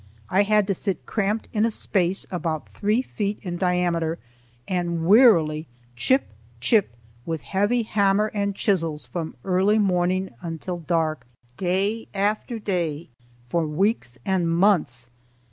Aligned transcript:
I 0.31 0.41
had 0.41 0.65
to 0.65 0.73
sit 0.73 1.05
cramped 1.05 1.47
in 1.53 1.63
a 1.63 1.69
space 1.69 2.25
about 2.31 2.69
three 2.73 3.03
feet 3.03 3.37
in 3.43 3.57
diameter, 3.57 4.17
and 4.67 5.05
wearily 5.05 5.67
chip, 5.95 6.33
chip, 6.59 6.95
with 7.23 7.41
heavy 7.41 7.83
hammer 7.83 8.31
and 8.33 8.55
chisels 8.55 9.05
from 9.05 9.35
early 9.45 9.77
morning 9.77 10.31
until 10.41 10.79
dark, 10.79 11.27
day 11.55 12.07
after 12.15 12.57
day, 12.57 13.09
for 13.47 13.67
weeks 13.67 14.17
and 14.25 14.49
months. 14.49 15.11